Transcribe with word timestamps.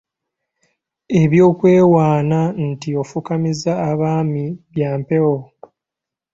Eby’okwewaana 1.21 2.39
nti 2.69 2.89
ofukamiza 3.01 3.71
abaami 3.89 4.43
bya 4.73 4.91
mpewo. 4.99 5.37